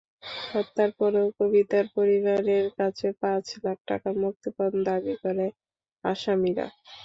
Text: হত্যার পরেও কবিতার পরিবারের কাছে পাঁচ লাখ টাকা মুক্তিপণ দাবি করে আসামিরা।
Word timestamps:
হত্যার 0.49 0.91
পরেও 0.99 1.27
কবিতার 1.39 1.85
পরিবারের 1.95 2.65
কাছে 2.79 3.07
পাঁচ 3.21 3.45
লাখ 3.63 3.77
টাকা 3.89 4.09
মুক্তিপণ 4.21 4.71
দাবি 4.87 5.13
করে 5.23 5.45
আসামিরা। 6.03 6.67